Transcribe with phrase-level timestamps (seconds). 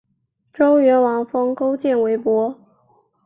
[0.51, 2.59] 周元王封勾践为伯。